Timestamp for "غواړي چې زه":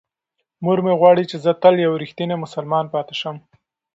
0.99-1.51